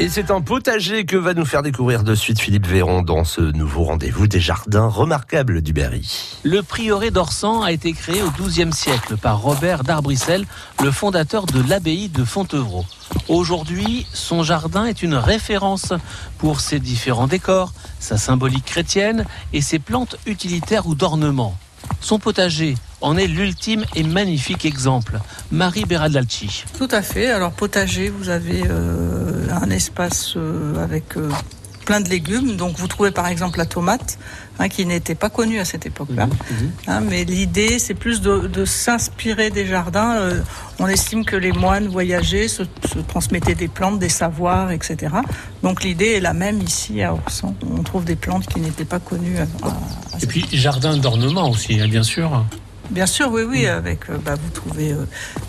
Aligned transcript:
Et 0.00 0.08
c'est 0.08 0.30
un 0.30 0.40
potager 0.40 1.04
que 1.04 1.18
va 1.18 1.34
nous 1.34 1.44
faire 1.44 1.60
découvrir 1.60 2.04
de 2.04 2.14
suite 2.14 2.40
Philippe 2.40 2.66
Véron 2.66 3.02
dans 3.02 3.22
ce 3.24 3.42
nouveau 3.42 3.84
rendez-vous 3.84 4.26
des 4.26 4.40
jardins 4.40 4.86
remarquables 4.86 5.60
du 5.60 5.74
Berry. 5.74 6.38
Le 6.42 6.62
prieuré 6.62 7.10
d'Orsan 7.10 7.60
a 7.60 7.70
été 7.70 7.92
créé 7.92 8.22
au 8.22 8.30
XIIe 8.30 8.72
siècle 8.72 9.18
par 9.18 9.42
Robert 9.42 9.84
d'Arbrissel, 9.84 10.46
le 10.82 10.90
fondateur 10.90 11.44
de 11.44 11.62
l'abbaye 11.68 12.08
de 12.08 12.24
Fontevraud. 12.24 12.86
Aujourd'hui, 13.28 14.06
son 14.14 14.42
jardin 14.42 14.86
est 14.86 15.02
une 15.02 15.16
référence 15.16 15.92
pour 16.38 16.62
ses 16.62 16.80
différents 16.80 17.26
décors, 17.26 17.74
sa 17.98 18.16
symbolique 18.16 18.64
chrétienne 18.64 19.26
et 19.52 19.60
ses 19.60 19.78
plantes 19.78 20.16
utilitaires 20.24 20.86
ou 20.86 20.94
d'ornement. 20.94 21.54
Son 22.00 22.18
potager 22.18 22.74
en 23.02 23.18
est 23.18 23.26
l'ultime 23.26 23.84
et 23.94 24.02
magnifique 24.02 24.64
exemple. 24.64 25.20
Marie 25.50 25.84
Beradalci. 25.84 26.64
Tout 26.78 26.88
à 26.90 27.02
fait. 27.02 27.30
Alors 27.30 27.52
potager, 27.52 28.08
vous 28.08 28.30
avez 28.30 28.62
euh, 28.66 29.19
un 29.50 29.70
espace 29.70 30.34
euh, 30.36 30.82
avec 30.82 31.16
euh, 31.16 31.28
plein 31.86 32.00
de 32.00 32.08
légumes. 32.08 32.56
Donc 32.56 32.76
vous 32.78 32.86
trouvez 32.88 33.10
par 33.10 33.26
exemple 33.26 33.58
la 33.58 33.66
tomate, 33.66 34.18
hein, 34.58 34.68
qui 34.68 34.86
n'était 34.86 35.14
pas 35.14 35.28
connue 35.30 35.58
à 35.58 35.64
cette 35.64 35.86
époque-là. 35.86 36.26
Mhm, 36.26 36.32
mhm. 36.32 36.70
Hein, 36.86 37.00
mais 37.08 37.24
l'idée, 37.24 37.78
c'est 37.78 37.94
plus 37.94 38.20
de, 38.20 38.46
de 38.46 38.64
s'inspirer 38.64 39.50
des 39.50 39.66
jardins. 39.66 40.14
Euh, 40.16 40.40
on 40.78 40.86
estime 40.86 41.24
que 41.24 41.36
les 41.36 41.52
moines 41.52 41.88
voyageaient, 41.88 42.48
se, 42.48 42.62
se 42.92 42.98
transmettaient 43.00 43.54
des 43.54 43.68
plantes, 43.68 43.98
des 43.98 44.08
savoirs, 44.08 44.70
etc. 44.70 44.96
Donc 45.62 45.82
l'idée 45.82 46.12
est 46.16 46.20
la 46.20 46.32
même 46.32 46.60
ici 46.62 47.02
à 47.02 47.12
Orsan. 47.12 47.54
On 47.76 47.82
trouve 47.82 48.04
des 48.04 48.16
plantes 48.16 48.46
qui 48.46 48.60
n'étaient 48.60 48.84
pas 48.84 49.00
connues 49.00 49.38
à, 49.38 49.66
à- 49.66 49.70
à 49.70 50.18
Et 50.22 50.26
puis 50.26 50.46
jardin 50.52 50.96
d'ornement 50.96 51.50
aussi, 51.50 51.80
hein, 51.80 51.88
bien 51.88 52.02
sûr. 52.02 52.44
Bien 52.90 53.06
sûr, 53.06 53.30
oui, 53.30 53.42
oui. 53.42 53.66
Avec, 53.66 54.10
euh, 54.10 54.18
bah, 54.24 54.34
vous 54.34 54.50
trouvez 54.50 54.92
euh, 54.92 55.04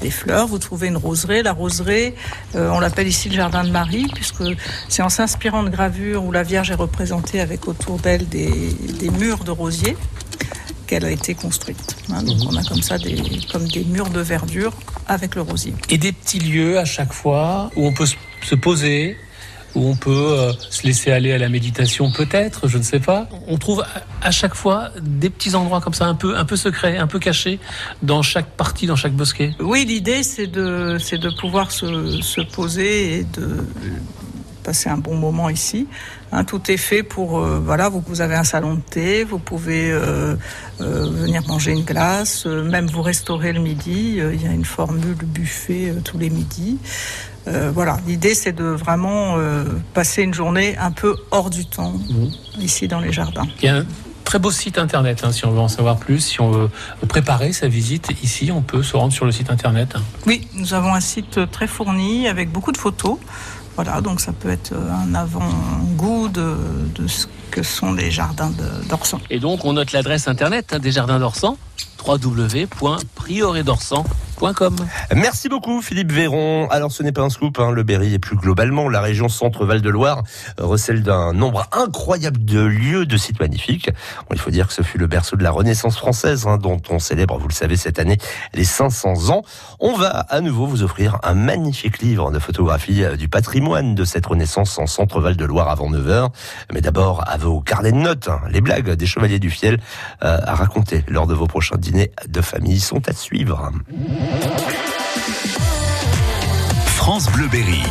des 0.00 0.10
fleurs, 0.10 0.46
vous 0.46 0.58
trouvez 0.58 0.88
une 0.88 0.96
roseraie. 0.96 1.42
La 1.42 1.52
roseraie, 1.52 2.14
euh, 2.54 2.70
on 2.72 2.80
l'appelle 2.80 3.08
ici 3.08 3.28
le 3.28 3.34
jardin 3.36 3.62
de 3.64 3.70
Marie, 3.70 4.06
puisque 4.14 4.42
c'est 4.88 5.02
en 5.02 5.08
s'inspirant 5.10 5.62
de 5.62 5.68
gravures 5.68 6.24
où 6.24 6.32
la 6.32 6.42
Vierge 6.42 6.70
est 6.70 6.74
représentée 6.74 7.40
avec 7.40 7.68
autour 7.68 7.98
d'elle 7.98 8.26
des, 8.28 8.50
des 8.98 9.10
murs 9.10 9.44
de 9.44 9.50
rosiers 9.50 9.96
qu'elle 10.86 11.04
a 11.04 11.10
été 11.10 11.34
construite. 11.34 11.96
hein. 12.12 12.22
donc 12.22 12.38
on 12.48 12.56
a 12.56 12.62
comme 12.62 12.80
ça 12.80 12.96
des, 12.96 13.20
comme 13.52 13.66
des 13.66 13.84
murs 13.84 14.08
de 14.10 14.20
verdure 14.20 14.72
avec 15.08 15.34
le 15.34 15.42
rosier. 15.42 15.74
Et 15.90 15.98
des 15.98 16.12
petits 16.12 16.38
lieux 16.38 16.78
à 16.78 16.84
chaque 16.84 17.12
fois 17.12 17.70
où 17.76 17.86
on 17.86 17.92
peut 17.92 18.06
se 18.06 18.54
poser, 18.54 19.16
où 19.76 19.88
on 19.88 19.94
peut 19.94 20.10
euh, 20.10 20.52
se 20.70 20.84
laisser 20.86 21.12
aller 21.12 21.32
à 21.32 21.38
la 21.38 21.48
méditation 21.48 22.10
peut-être, 22.10 22.66
je 22.66 22.78
ne 22.78 22.82
sais 22.82 22.98
pas. 22.98 23.28
On 23.46 23.58
trouve 23.58 23.84
à- 24.22 24.30
chaque 24.30 24.54
fois 24.54 24.90
des 25.00 25.30
petits 25.30 25.54
endroits 25.54 25.80
comme 25.80 25.94
ça, 25.94 26.06
un 26.06 26.14
peu, 26.14 26.36
un 26.36 26.44
peu 26.44 26.56
secrets, 26.56 26.96
un 26.98 27.06
peu 27.06 27.18
cachés, 27.18 27.60
dans 28.02 28.22
chaque 28.22 28.48
partie, 28.56 28.86
dans 28.86 28.96
chaque 28.96 29.12
bosquet. 29.12 29.52
Oui, 29.60 29.84
l'idée 29.86 30.22
c'est 30.22 30.46
de, 30.48 30.96
c'est 30.98 31.18
de 31.18 31.30
pouvoir 31.40 31.70
se, 31.70 32.20
se 32.22 32.40
poser 32.40 33.18
et 33.18 33.24
de 33.24 33.64
passer 34.66 34.90
un 34.90 34.98
bon 34.98 35.14
moment 35.14 35.48
ici. 35.48 35.86
Hein, 36.32 36.42
tout 36.42 36.72
est 36.72 36.76
fait 36.76 37.04
pour, 37.04 37.38
euh, 37.38 37.60
voilà, 37.64 37.88
vous, 37.88 38.02
vous 38.04 38.20
avez 38.20 38.34
un 38.34 38.42
salon 38.42 38.74
de 38.74 38.80
thé, 38.80 39.22
vous 39.22 39.38
pouvez 39.38 39.92
euh, 39.92 40.34
euh, 40.80 41.08
venir 41.08 41.46
manger 41.46 41.70
une 41.70 41.84
glace, 41.84 42.46
même 42.46 42.86
vous 42.86 43.02
restaurer 43.02 43.52
le 43.52 43.60
midi. 43.60 44.18
Il 44.18 44.42
y 44.42 44.48
a 44.48 44.52
une 44.52 44.64
formule 44.64 45.14
buffet 45.14 45.94
tous 46.04 46.18
les 46.18 46.30
midis. 46.30 46.78
Voilà, 47.72 47.98
l'idée 48.08 48.34
c'est 48.34 48.50
de 48.52 48.64
vraiment 48.64 49.36
passer 49.94 50.24
une 50.24 50.34
journée 50.34 50.76
un 50.78 50.90
peu 50.90 51.14
hors 51.30 51.48
du 51.48 51.64
temps 51.64 51.94
ici 52.58 52.88
dans 52.88 52.98
les 52.98 53.12
jardins. 53.12 53.46
Très 54.26 54.38
beau 54.38 54.50
site 54.50 54.76
internet, 54.76 55.22
hein, 55.24 55.32
si 55.32 55.46
on 55.46 55.52
veut 55.52 55.60
en 55.60 55.68
savoir 55.68 55.96
plus, 55.96 56.20
si 56.20 56.40
on 56.42 56.50
veut 56.50 56.70
préparer 57.08 57.54
sa 57.54 57.68
visite 57.68 58.10
ici, 58.22 58.50
on 58.52 58.60
peut 58.60 58.82
se 58.82 58.96
rendre 58.96 59.12
sur 59.12 59.24
le 59.24 59.32
site 59.32 59.50
internet. 59.50 59.94
Oui, 60.26 60.46
nous 60.52 60.74
avons 60.74 60.92
un 60.92 61.00
site 61.00 61.50
très 61.50 61.66
fourni 61.66 62.28
avec 62.28 62.50
beaucoup 62.50 62.72
de 62.72 62.76
photos. 62.76 63.18
Voilà, 63.76 64.00
donc 64.00 64.20
ça 64.20 64.32
peut 64.32 64.50
être 64.50 64.74
un 64.74 65.14
avant-goût 65.14 66.28
de, 66.28 66.56
de 66.94 67.06
ce 67.06 67.26
que 67.50 67.62
sont 67.62 67.92
les 67.92 68.10
jardins 68.10 68.52
d'Orsan. 68.88 69.20
Et 69.30 69.38
donc, 69.38 69.64
on 69.64 69.74
note 69.74 69.92
l'adresse 69.92 70.28
internet 70.28 70.72
hein, 70.72 70.78
des 70.78 70.92
jardins 70.92 71.18
d'Orsan, 71.18 71.56
Merci 75.14 75.48
beaucoup 75.48 75.80
Philippe 75.80 76.12
Véron. 76.12 76.68
Alors 76.70 76.92
ce 76.92 77.02
n'est 77.02 77.12
pas 77.12 77.22
un 77.22 77.30
scoop, 77.30 77.58
hein, 77.58 77.70
le 77.70 77.82
Berry 77.82 78.12
et 78.12 78.18
plus 78.18 78.36
globalement 78.36 78.88
la 78.88 79.00
région 79.00 79.28
Centre-Val 79.28 79.80
de 79.80 79.88
Loire 79.88 80.24
euh, 80.60 80.66
recèle 80.66 81.02
d'un 81.02 81.32
nombre 81.32 81.66
incroyable 81.72 82.44
de 82.44 82.60
lieux, 82.60 83.06
de 83.06 83.16
sites 83.16 83.40
magnifiques. 83.40 83.90
Bon, 84.28 84.34
il 84.34 84.38
faut 84.38 84.50
dire 84.50 84.68
que 84.68 84.74
ce 84.74 84.82
fut 84.82 84.98
le 84.98 85.06
berceau 85.06 85.36
de 85.36 85.42
la 85.42 85.50
Renaissance 85.50 85.96
française 85.96 86.46
hein, 86.46 86.58
dont 86.58 86.80
on 86.90 86.98
célèbre, 86.98 87.38
vous 87.38 87.48
le 87.48 87.54
savez, 87.54 87.76
cette 87.76 87.98
année 87.98 88.18
les 88.52 88.64
500 88.64 89.30
ans. 89.30 89.42
On 89.80 89.94
va 89.94 90.08
à 90.08 90.40
nouveau 90.40 90.66
vous 90.66 90.82
offrir 90.82 91.18
un 91.22 91.34
magnifique 91.34 92.00
livre 92.00 92.30
de 92.30 92.38
photographie 92.38 93.04
euh, 93.04 93.16
du 93.16 93.28
patrimoine 93.28 93.94
de 93.94 94.04
cette 94.04 94.26
Renaissance 94.26 94.78
en 94.78 94.86
Centre-Val 94.86 95.36
de 95.36 95.44
Loire 95.44 95.70
avant 95.70 95.90
9h. 95.90 96.28
Mais 96.72 96.82
d'abord 96.82 97.24
à 97.26 97.38
vos 97.38 97.60
carnets 97.60 97.92
de 97.92 97.96
notes, 97.96 98.28
hein, 98.28 98.40
les 98.50 98.60
blagues 98.60 98.90
des 98.90 99.06
chevaliers 99.06 99.38
du 99.38 99.50
fiel 99.50 99.80
euh, 100.22 100.38
à 100.44 100.54
raconter 100.54 101.04
lors 101.08 101.26
de 101.26 101.34
vos 101.34 101.46
prochains 101.46 101.76
dîners 101.76 102.12
de 102.28 102.40
famille 102.42 102.80
sont 102.80 103.08
à 103.08 103.12
suivre. 103.12 103.72
France 106.86 107.26
Bleu 107.30 107.48
Berry. 107.48 107.82